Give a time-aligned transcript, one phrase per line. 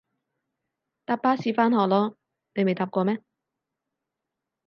[1.05, 2.15] 搭巴士返學囉，
[2.55, 3.21] 你未搭過咩？